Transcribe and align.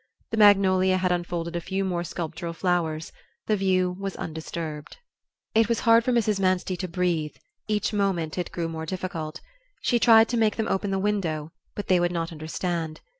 The 0.31 0.37
magnolia 0.37 0.97
had 0.97 1.11
unfolded 1.11 1.55
a 1.55 1.61
few 1.61 1.85
more 1.85 2.03
sculptural 2.03 2.53
flowers; 2.53 3.11
the 3.45 3.55
view 3.55 3.91
was 3.99 4.15
undisturbed. 4.15 4.97
It 5.53 5.69
was 5.69 5.81
hard 5.81 6.03
for 6.03 6.11
Mrs. 6.11 6.39
Manstey 6.39 6.75
to 6.77 6.87
breathe; 6.87 7.35
each 7.67 7.93
moment 7.93 8.35
it 8.35 8.51
grew 8.51 8.67
more 8.67 8.87
difficult. 8.87 9.41
She 9.83 9.99
tried 9.99 10.27
to 10.29 10.37
make 10.37 10.55
them 10.55 10.67
open 10.67 10.89
the 10.89 10.97
window, 10.97 11.51
but 11.75 11.85
they 11.85 11.99
would 11.99 12.11
not 12.11 12.31
understand. 12.31 13.01